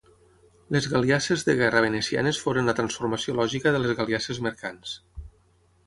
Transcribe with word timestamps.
Les 0.75 0.87
galiasses 0.93 1.43
de 1.51 1.55
guerra 1.59 1.83
venecianes 1.87 2.41
foren 2.47 2.71
la 2.71 2.77
transformació 2.83 3.39
lògica 3.43 3.75
de 3.77 3.85
les 3.87 3.97
galiasses 4.01 4.45
mercants. 4.49 5.01